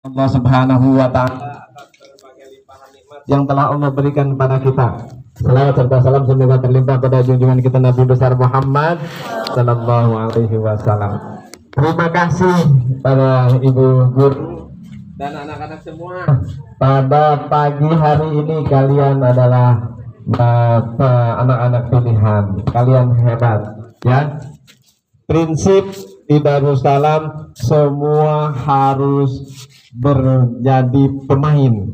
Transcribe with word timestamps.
Allah 0.00 0.28
Subhanahu 0.32 0.96
wa 0.96 1.12
taala 1.12 1.68
yang 3.28 3.44
telah 3.44 3.68
Allah 3.68 3.92
berikan 3.92 4.32
kepada 4.32 4.56
kita. 4.56 4.88
Salawat 5.36 5.76
serta 5.76 5.96
salam 6.00 6.24
semoga 6.24 6.56
terlimpah 6.56 6.96
pada 7.04 7.20
junjungan 7.20 7.60
kita 7.60 7.76
Nabi 7.76 8.08
besar 8.08 8.32
Muhammad 8.32 8.96
sallallahu 9.52 10.12
alaihi 10.16 10.56
wasallam. 10.56 11.44
Terima 11.68 12.08
kasih 12.16 12.56
pada 13.04 13.52
ibu 13.60 14.08
guru 14.16 14.72
dan 15.20 15.36
anak-anak 15.36 15.80
semua. 15.84 16.24
Pada 16.80 17.44
pagi 17.52 17.92
hari 17.92 18.28
ini 18.40 18.56
kalian 18.72 19.20
adalah 19.20 19.84
uh, 20.32 21.32
anak-anak 21.44 21.92
pilihan. 21.92 22.44
Kalian 22.72 23.06
hebat, 23.20 23.60
ya. 24.08 24.40
Prinsip 25.28 25.92
Darussalam 26.38 27.50
semua 27.58 28.54
harus 28.54 29.66
menjadi 29.90 31.10
pemain. 31.26 31.90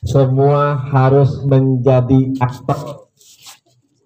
Semua 0.00 0.78
harus 0.88 1.44
menjadi 1.44 2.32
aktor. 2.40 3.12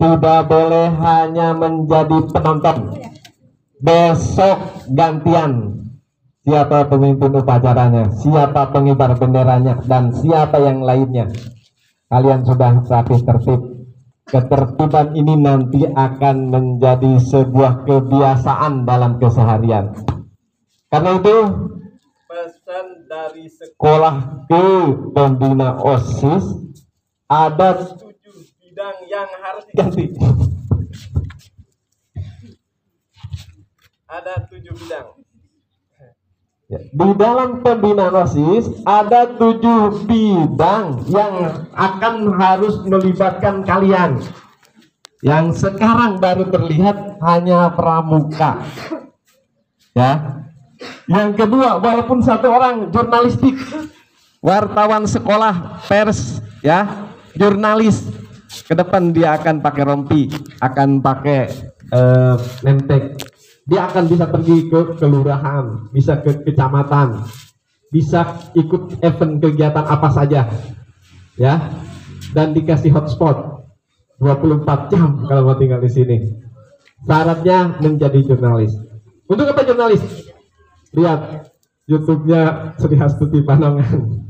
Tidak 0.03 0.41
boleh 0.51 0.89
hanya 0.99 1.55
menjadi 1.55 2.27
penonton. 2.27 2.99
Besok 3.79 4.59
gantian. 4.91 5.79
Siapa 6.43 6.91
pemimpin 6.91 7.31
upacaranya, 7.39 8.11
siapa 8.19 8.75
pengibar 8.75 9.15
benderanya, 9.15 9.79
dan 9.87 10.11
siapa 10.11 10.59
yang 10.59 10.83
lainnya. 10.83 11.31
Kalian 12.11 12.43
sudah 12.43 12.83
rapih 12.83 13.23
tertib. 13.23 13.72
Ketertiban 14.23 15.19
ini 15.19 15.35
nanti 15.35 15.83
akan 15.83 16.49
menjadi 16.49 17.19
sebuah 17.19 17.85
kebiasaan 17.85 18.87
dalam 18.87 19.19
keseharian. 19.19 19.93
Karena 20.87 21.19
itu 21.19 21.37
pesan 22.31 23.09
dari 23.11 23.51
sekolah 23.51 24.47
ke 24.47 24.67
pembina 25.13 25.77
OSIS 25.81 26.45
ada 27.27 27.83
tujuh 27.99 28.37
bidang 28.61 28.97
yang 29.11 29.29
harus 29.43 29.65
diganti. 29.69 30.05
ada 34.13 34.45
tujuh 34.45 34.77
bidang. 34.77 35.09
Ya, 36.71 36.79
Di 36.79 37.11
dalam 37.19 37.61
pembinaan 37.61 38.15
OSIS 38.17 38.83
ada 38.87 39.35
tujuh 39.35 40.07
bidang 40.09 41.05
yang 41.11 41.67
akan 41.75 42.15
harus 42.39 42.81
melibatkan 42.87 43.67
kalian. 43.67 44.23
Yang 45.23 45.63
sekarang 45.63 46.19
baru 46.19 46.51
terlihat 46.51 47.23
hanya 47.23 47.71
pramuka. 47.75 48.63
Ya, 49.93 50.43
yang 51.07 51.35
kedua, 51.37 51.79
walaupun 51.79 52.23
satu 52.25 52.49
orang 52.51 52.91
jurnalistik, 52.91 53.59
wartawan 54.41 55.07
sekolah, 55.07 55.85
pers, 55.87 56.41
ya, 56.65 57.11
jurnalis, 57.37 58.09
ke 58.67 58.75
depan 58.75 59.11
dia 59.11 59.37
akan 59.39 59.61
pakai 59.65 59.83
rompi, 59.87 60.23
akan 60.61 61.01
pakai 61.01 61.41
uh, 61.91 62.37
nentek. 62.63 63.32
Dia 63.73 63.89
akan 63.89 64.05
bisa 64.05 64.29
pergi 64.29 64.69
ke 64.69 65.01
kelurahan, 65.01 65.89
bisa 65.97 66.21
ke 66.21 66.45
kecamatan, 66.45 67.25
bisa 67.89 68.53
ikut 68.53 69.01
event 69.01 69.41
kegiatan 69.41 69.89
apa 69.89 70.09
saja, 70.13 70.53
ya, 71.41 71.73
dan 72.37 72.53
dikasih 72.53 72.93
hotspot 72.93 73.65
24 74.21 74.93
jam 74.93 75.25
kalau 75.25 75.49
mau 75.49 75.57
tinggal 75.57 75.81
di 75.81 75.89
sini. 75.89 76.17
Syaratnya 77.09 77.81
menjadi 77.81 78.21
jurnalis. 78.21 78.77
Untuk 79.25 79.49
apa 79.49 79.65
jurnalis? 79.65 80.05
lihat 80.93 81.49
YouTube-nya 81.89 82.77
Sri 82.77 82.97
Hastuti 83.01 83.41
Panongan 83.43 84.23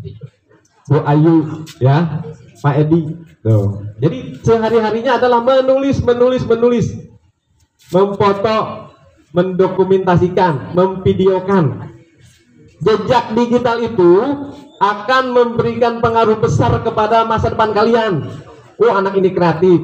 Bu 0.88 0.98
Ayu 1.06 1.66
ya 1.82 2.22
Pak 2.62 2.74
Edi 2.86 3.18
tuh 3.42 3.82
jadi 3.98 4.38
sehari-harinya 4.42 5.18
adalah 5.18 5.42
menulis 5.42 5.98
menulis 6.02 6.42
menulis 6.46 6.86
memfoto 7.90 8.90
mendokumentasikan 9.32 10.76
memvideokan 10.76 11.92
jejak 12.84 13.32
digital 13.36 13.80
itu 13.80 14.12
akan 14.82 15.24
memberikan 15.32 16.02
pengaruh 16.04 16.38
besar 16.40 16.82
kepada 16.84 17.24
masa 17.24 17.52
depan 17.52 17.72
kalian 17.72 18.28
oh 18.76 18.92
anak 18.92 19.16
ini 19.16 19.32
kreatif 19.32 19.80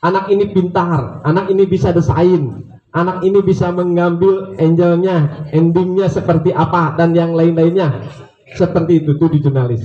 anak 0.00 0.32
ini 0.32 0.48
pintar 0.52 1.20
anak 1.24 1.52
ini 1.52 1.64
bisa 1.68 1.92
desain 1.92 2.64
anak 2.94 3.26
ini 3.26 3.42
bisa 3.42 3.74
mengambil 3.74 4.54
angelnya, 4.56 5.50
endingnya 5.50 6.06
seperti 6.06 6.54
apa 6.54 6.94
dan 6.94 7.10
yang 7.12 7.34
lain-lainnya. 7.34 8.06
Seperti 8.54 9.02
itu 9.02 9.18
tuh 9.18 9.28
di 9.34 9.42
jurnalis. 9.42 9.82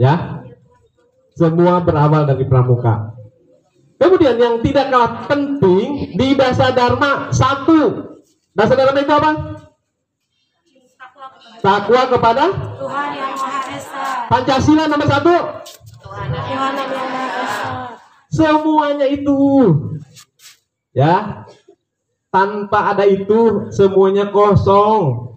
Ya. 0.00 0.40
Semua 1.36 1.84
berawal 1.84 2.24
dari 2.24 2.48
pramuka. 2.48 3.12
Kemudian 4.00 4.40
yang 4.40 4.56
tidak 4.64 4.88
kalah 4.88 5.28
penting 5.28 6.16
di 6.16 6.32
dasar 6.32 6.72
dharma 6.72 7.28
satu. 7.28 8.15
Dasar 8.56 8.76
dharma 8.80 9.00
itu 9.04 9.12
apa? 9.12 9.30
Takwa 11.60 12.02
kepada 12.08 12.44
Tuhan 12.80 13.08
yang 13.12 13.34
Maha 13.36 13.60
Esa. 13.76 14.04
Pancasila 14.32 14.84
nomor 14.88 15.08
satu. 15.08 15.36
Tuhan 16.00 16.28
yang 16.32 16.72
Maha 16.72 17.24
Esa. 17.44 17.68
Semuanya 18.32 19.06
itu. 19.12 19.36
Ya, 20.96 21.44
tanpa 22.36 22.92
ada 22.92 23.08
itu 23.08 23.72
semuanya 23.72 24.28
kosong 24.28 25.36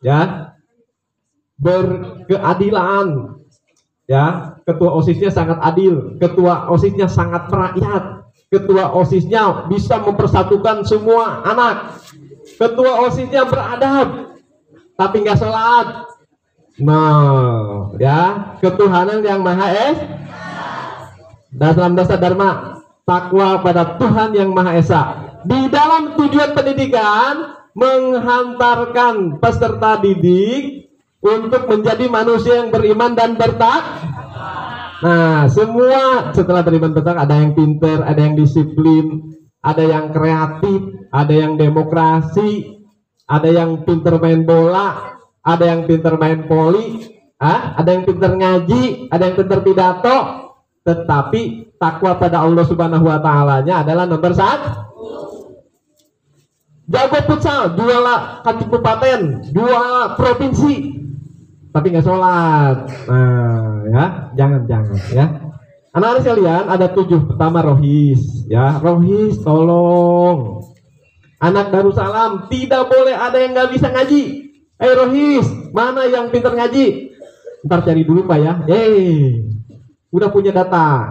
ya 0.00 0.52
berkeadilan 1.60 3.36
ya 4.08 4.56
ketua 4.64 4.96
osisnya 4.96 5.28
sangat 5.28 5.60
adil 5.60 6.16
ketua 6.16 6.72
osisnya 6.72 7.12
sangat 7.12 7.52
merakyat 7.52 8.24
ketua 8.48 8.88
osisnya 8.96 9.68
bisa 9.68 10.00
mempersatukan 10.00 10.88
semua 10.88 11.44
anak 11.44 11.99
ketua 12.44 13.08
osisnya 13.08 13.48
beradab 13.48 14.36
tapi 15.00 15.24
nggak 15.24 15.38
sholat. 15.40 15.86
Nah 16.80 17.92
ya. 17.96 18.56
Ketuhanan 18.60 19.24
yang 19.24 19.40
maha 19.40 19.68
es. 19.92 19.98
Dalam 21.50 21.98
dasar 21.98 22.20
dharma 22.20 22.84
takwa 23.08 23.58
pada 23.64 23.96
Tuhan 23.96 24.36
yang 24.36 24.52
maha 24.52 24.76
esa. 24.76 25.02
Di 25.42 25.72
dalam 25.72 26.14
tujuan 26.20 26.52
pendidikan 26.52 27.58
menghantarkan 27.72 29.40
peserta 29.40 29.98
didik 30.04 30.92
untuk 31.20 31.64
menjadi 31.68 32.06
manusia 32.12 32.60
yang 32.60 32.68
beriman 32.68 33.16
dan 33.16 33.40
bertak. 33.40 33.82
Nah, 35.00 35.48
semua 35.48 36.28
setelah 36.36 36.60
beriman 36.60 36.92
bertak 36.92 37.16
ada 37.16 37.40
yang 37.40 37.56
pinter, 37.56 38.04
ada 38.04 38.20
yang 38.20 38.36
disiplin, 38.36 39.32
ada 39.64 39.80
yang 39.80 40.12
kreatif, 40.12 40.99
ada 41.10 41.34
yang 41.34 41.58
demokrasi, 41.58 42.80
ada 43.26 43.50
yang 43.50 43.82
pinter 43.82 44.18
main 44.18 44.46
bola, 44.46 45.18
ada 45.42 45.64
yang 45.66 45.86
pinter 45.86 46.14
main 46.18 46.46
poli, 46.46 47.06
ah, 47.38 47.74
ada 47.78 47.94
yang 47.94 48.06
pinter 48.06 48.30
ngaji, 48.34 49.10
ada 49.10 49.22
yang 49.26 49.36
pinter 49.38 49.58
pidato, 49.62 50.18
tetapi 50.86 51.70
takwa 51.78 52.18
pada 52.18 52.42
Allah 52.42 52.64
Subhanahu 52.66 53.04
wa 53.06 53.18
taala-nya 53.18 53.82
adalah 53.82 54.04
nomor 54.06 54.32
satu. 54.34 54.90
Jago 56.90 57.22
futsal 57.22 57.78
juara 57.78 58.42
kabupaten 58.42 59.46
juara 59.54 60.18
provinsi. 60.18 60.98
Tapi 61.70 61.86
nggak 61.86 62.02
sholat. 62.02 62.76
Nah 63.06 63.86
ya 63.86 64.04
jangan 64.34 64.66
jangan 64.66 64.98
ya. 65.14 65.26
Anak-anak 65.94 66.22
sekalian 66.26 66.64
ada 66.66 66.90
tujuh. 66.90 67.30
Pertama 67.30 67.62
rohis 67.62 68.42
ya. 68.50 68.82
Rohis 68.82 69.38
tolong 69.38 70.66
anak 71.40 71.72
Darussalam 71.72 72.46
tidak 72.52 72.86
boleh 72.86 73.16
ada 73.16 73.40
yang 73.40 73.56
nggak 73.56 73.72
bisa 73.72 73.88
ngaji. 73.88 74.22
Eh 74.80 74.92
rohis 74.96 75.46
mana 75.72 76.06
yang 76.06 76.28
pintar 76.28 76.52
ngaji? 76.52 77.16
Ntar 77.64 77.84
cari 77.84 78.04
dulu 78.04 78.24
pak 78.28 78.38
ya. 78.40 78.52
Eh 78.68 79.40
udah 80.12 80.28
punya 80.28 80.52
data. 80.52 81.08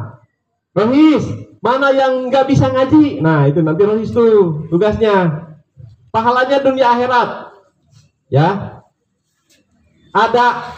Rohis 0.73 1.25
mana 1.59 1.89
yang 1.91 2.29
nggak 2.29 2.45
bisa 2.45 2.69
ngaji? 2.69 3.19
Nah 3.19 3.49
itu 3.49 3.59
nanti 3.65 3.81
rohis 3.83 4.13
tuh 4.13 4.65
tugasnya. 4.69 5.49
Pahalanya 6.09 6.61
dunia 6.61 6.93
akhirat. 6.93 7.29
Ya. 8.29 8.81
Ada 10.09 10.73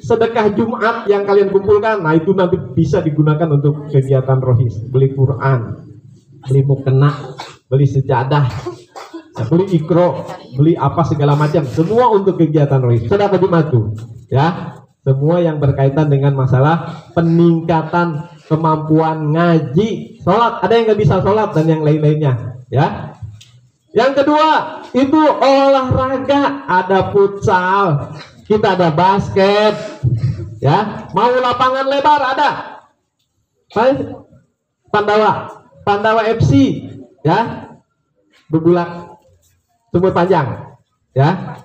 sedekah 0.00 0.48
Jumat 0.56 1.04
yang 1.12 1.28
kalian 1.28 1.52
kumpulkan. 1.52 2.00
Nah 2.00 2.16
itu 2.16 2.32
nanti 2.32 2.56
bisa 2.72 3.04
digunakan 3.04 3.48
untuk 3.52 3.92
kegiatan 3.92 4.40
rohis. 4.40 4.80
Beli 4.88 5.12
Quran 5.12 5.86
beli 6.46 6.62
mukena 6.62 7.10
beli 7.66 7.86
sejadah 7.90 8.46
beli 9.44 9.76
ikro 9.76 10.24
beli 10.56 10.72
apa 10.76 11.04
segala 11.04 11.36
macam. 11.36 11.62
Semua 11.68 12.08
untuk 12.16 12.40
kegiatan 12.40 12.80
rohis 12.80 13.04
sedekah 13.04 13.36
Jumat 13.36 13.68
tuh 13.68 13.92
ya. 14.32 14.76
Semua 15.06 15.38
yang 15.38 15.62
berkaitan 15.62 16.10
dengan 16.10 16.34
masalah 16.34 17.06
peningkatan 17.14 18.26
kemampuan 18.50 19.30
ngaji. 19.30 20.18
Sholat. 20.18 20.66
Ada 20.66 20.72
yang 20.74 20.84
nggak 20.90 21.00
bisa 21.00 21.22
sholat 21.22 21.54
dan 21.54 21.66
yang 21.70 21.86
lain-lainnya. 21.86 22.58
Ya. 22.66 23.14
Yang 23.94 24.22
kedua 24.22 24.82
itu 24.92 25.20
olahraga. 25.40 26.66
Ada 26.66 27.14
futsal, 27.14 28.18
kita 28.50 28.74
ada 28.74 28.90
basket, 28.90 30.02
ya. 30.58 31.08
Mau 31.14 31.30
lapangan 31.32 31.86
lebar? 31.86 32.20
Ada. 32.36 32.50
Pandawa, 34.90 35.32
Pandawa 35.86 36.26
FC, 36.28 36.82
ya. 37.24 37.70
Bebulak, 38.52 39.15
sumur 39.96 40.12
panjang, 40.12 40.76
ya. 41.16 41.56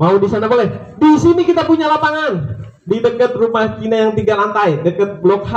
Mau 0.00 0.16
di 0.16 0.26
sana 0.32 0.48
boleh. 0.48 0.96
Di 0.96 1.20
sini 1.20 1.44
kita 1.44 1.68
punya 1.68 1.86
lapangan 1.92 2.64
di 2.88 3.04
dekat 3.04 3.36
rumah 3.36 3.76
Cina 3.76 4.08
yang 4.08 4.12
tiga 4.16 4.40
lantai, 4.40 4.80
dekat 4.80 5.20
Blok 5.20 5.44
H, 5.44 5.54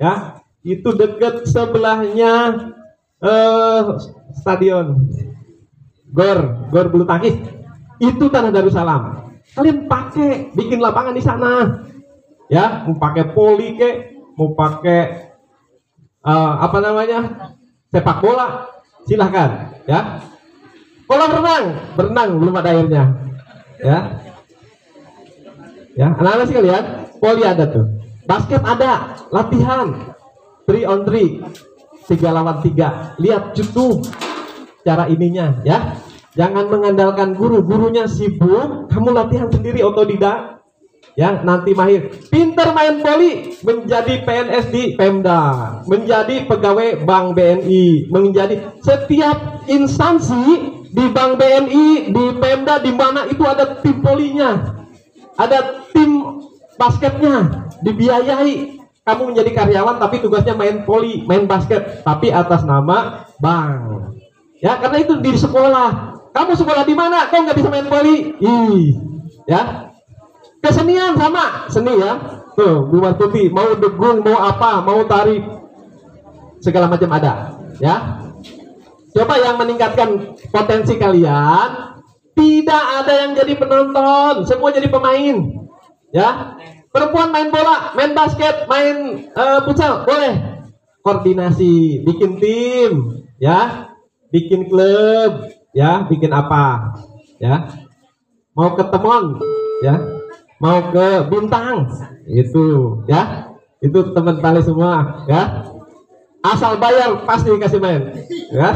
ya. 0.00 0.40
Itu 0.64 0.96
dekat 0.96 1.44
sebelahnya 1.46 2.32
eh, 3.20 3.82
stadion 4.40 5.06
Gor, 6.10 6.70
Gor 6.72 6.86
bulu 6.88 7.04
tangkis. 7.04 7.36
Itu 8.00 8.32
tanah 8.32 8.50
Darussalam. 8.50 9.30
Kalian 9.52 9.86
pakai 9.86 10.50
bikin 10.56 10.80
lapangan 10.80 11.14
di 11.14 11.22
sana. 11.22 11.84
Ya, 12.50 12.82
mau 12.86 12.98
pakai 12.98 13.30
poli 13.30 13.76
ke, 13.78 13.90
mau 14.34 14.56
pakai 14.56 15.00
eh, 16.24 16.52
apa 16.56 16.78
namanya? 16.82 17.52
sepak 17.86 18.18
bola, 18.18 18.66
silahkan 19.06 19.80
ya. 19.86 20.18
Kolam 21.06 21.30
renang, 21.30 21.64
berenang 21.94 22.30
belum 22.42 22.54
ada 22.58 22.70
airnya. 22.74 23.04
Ya. 23.78 23.98
Ya, 25.96 26.12
anak-anak 26.12 26.46
sekalian, 26.50 26.84
poli 27.22 27.42
ada 27.46 27.64
tuh. 27.70 27.86
Basket 28.26 28.60
ada, 28.60 29.22
latihan. 29.32 30.12
3 30.66 30.82
on 30.90 31.00
3. 31.06 31.66
Tiga 32.06 32.30
lawan 32.30 32.62
tiga. 32.62 33.18
Lihat 33.18 33.58
cutu 33.58 33.98
cara 34.86 35.10
ininya 35.10 35.58
ya. 35.66 35.98
Jangan 36.36 36.68
mengandalkan 36.68 37.32
guru, 37.32 37.64
gurunya 37.64 38.04
sibuk, 38.04 38.92
kamu 38.92 39.08
latihan 39.10 39.48
sendiri 39.48 39.80
otodidak. 39.82 40.60
Ya, 41.16 41.40
nanti 41.40 41.72
mahir. 41.72 42.12
Pinter 42.28 42.76
main 42.76 43.00
poli, 43.00 43.56
menjadi 43.64 44.20
PNS 44.20 44.68
di 44.68 44.82
Pemda, 45.00 45.80
menjadi 45.88 46.44
pegawai 46.44 47.08
Bank 47.08 47.32
BNI, 47.32 48.12
menjadi 48.12 48.76
setiap 48.84 49.64
instansi 49.64 50.75
di 50.96 51.04
Bank 51.12 51.36
BNI, 51.36 52.08
di 52.08 52.24
Pemda, 52.40 52.80
di 52.80 52.88
mana 52.96 53.28
itu 53.28 53.44
ada 53.44 53.76
tim 53.84 54.00
polinya, 54.00 54.80
ada 55.36 55.84
tim 55.92 56.40
basketnya, 56.80 57.68
dibiayai. 57.84 58.80
Kamu 59.06 59.30
menjadi 59.30 59.54
karyawan 59.54 60.02
tapi 60.02 60.18
tugasnya 60.18 60.58
main 60.58 60.82
poli, 60.82 61.22
main 61.30 61.46
basket, 61.46 62.02
tapi 62.02 62.32
atas 62.32 62.66
nama 62.66 63.28
bank. 63.38 64.18
Ya, 64.58 64.82
karena 64.82 64.98
itu 64.98 65.14
di 65.22 65.30
sekolah. 65.38 66.18
Kamu 66.34 66.58
sekolah 66.58 66.82
di 66.82 66.96
mana? 66.96 67.30
Kau 67.30 67.38
nggak 67.38 67.54
bisa 67.54 67.70
main 67.70 67.86
poli? 67.86 68.34
Ih, 68.42 68.98
ya. 69.46 69.94
Kesenian 70.58 71.14
sama, 71.14 71.70
seni 71.70 72.02
ya. 72.02 72.42
Tuh, 72.58 72.88
Bu 72.88 72.98
Martuti, 72.98 73.46
mau 73.46 73.78
degung, 73.78 74.26
mau 74.26 74.42
apa, 74.42 74.82
mau 74.82 75.06
tari, 75.06 75.38
segala 76.58 76.90
macam 76.90 77.12
ada, 77.14 77.54
ya. 77.78 78.25
Coba 79.16 79.40
yang 79.40 79.56
meningkatkan 79.56 80.36
potensi 80.52 81.00
kalian, 81.00 81.96
tidak 82.36 82.84
ada 83.00 83.12
yang 83.24 83.32
jadi 83.32 83.56
penonton, 83.56 84.44
semua 84.44 84.68
jadi 84.76 84.92
pemain, 84.92 85.40
ya. 86.12 86.60
Perempuan 86.92 87.32
main 87.32 87.48
bola, 87.48 87.96
main 87.96 88.12
basket, 88.12 88.68
main 88.68 89.24
futsal, 89.64 90.04
boleh. 90.04 90.60
Koordinasi, 91.00 92.04
bikin 92.04 92.36
tim, 92.36 93.24
ya, 93.40 93.88
bikin 94.28 94.68
klub, 94.68 95.48
ya, 95.72 96.04
bikin 96.04 96.36
apa, 96.36 96.92
ya. 97.40 97.72
Mau 98.52 98.76
ketemuan, 98.76 99.40
ya, 99.80 99.96
mau 100.60 100.92
ke 100.92 101.24
bintang, 101.32 101.88
itu, 102.28 103.00
ya. 103.08 103.48
Itu 103.80 104.12
teman 104.12 104.44
tali 104.44 104.60
semua, 104.60 105.24
ya. 105.24 105.72
Asal 106.46 106.78
bayar 106.78 107.26
pasti 107.26 107.50
dikasih 107.50 107.82
main, 107.82 108.14
ya. 108.54 108.70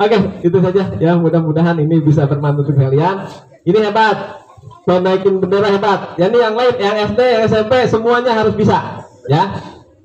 Oke, 0.00 0.18
itu 0.40 0.56
saja 0.56 0.82
ya. 0.96 1.12
Mudah-mudahan 1.20 1.76
ini 1.76 2.00
bisa 2.00 2.24
bermanfaat 2.24 2.64
untuk 2.64 2.80
kalian. 2.80 3.28
Ini 3.68 3.78
hebat. 3.92 4.40
Mau 4.88 4.98
bendera 4.98 5.68
hebat. 5.70 6.16
Ya 6.18 6.26
ini 6.32 6.38
yang 6.42 6.56
lain, 6.56 6.74
yang 6.80 6.96
SD, 7.12 7.20
yang 7.20 7.42
SMP, 7.46 7.72
semuanya 7.86 8.32
harus 8.34 8.56
bisa. 8.56 9.04
Ya. 9.30 9.62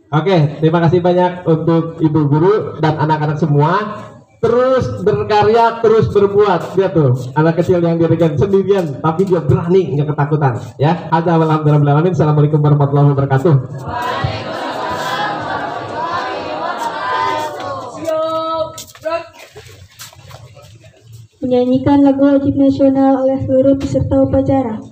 Oke, 0.07 0.59
terima 0.63 0.79
kasih 0.85 1.03
banyak 1.03 1.43
untuk 1.43 1.99
ibu 1.99 2.21
guru 2.29 2.79
dan 2.79 2.95
anak-anak 3.01 3.41
semua. 3.41 3.73
Terus 4.37 5.01
berkarya, 5.01 5.81
terus 5.81 6.13
berbuat. 6.13 6.77
Lihat 6.77 6.93
tuh, 6.93 7.17
anak 7.33 7.57
kecil 7.57 7.81
yang 7.81 7.97
dirikan 7.97 8.37
sendirian, 8.37 9.01
tapi 9.01 9.25
dia 9.25 9.41
berani, 9.41 9.97
nggak 9.97 10.13
ketakutan. 10.13 10.61
Ya, 10.77 11.09
ada 11.09 11.41
alhamdulillah. 11.41 12.05
Assalamualaikum 12.05 12.61
warahmatullahi 12.61 13.17
wabarakatuh. 13.17 13.53
Menyanyikan 21.47 22.03
lagu 22.03 22.27
wajib 22.27 22.59
nasional 22.59 23.23
oleh 23.23 23.39
seluruh 23.39 23.79
peserta 23.79 24.19
upacara. 24.19 24.83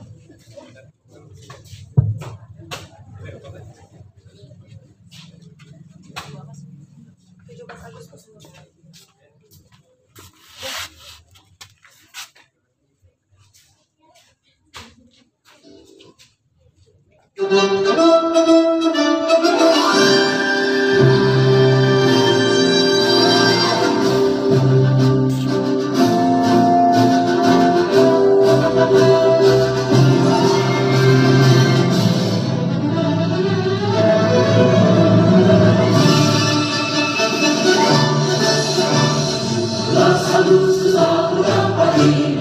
Korek 40.36 40.52
orang 40.52 41.32
videokeun 41.32 41.72
Pak 41.80 42.35